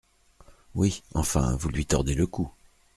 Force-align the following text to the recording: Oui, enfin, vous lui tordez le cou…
Oui, 0.73 1.03
enfin, 1.13 1.55
vous 1.57 1.69
lui 1.69 1.85
tordez 1.85 2.15
le 2.15 2.25
cou… 2.25 2.51